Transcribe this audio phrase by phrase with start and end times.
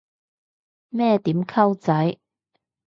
[0.89, 2.17] 咩點溝仔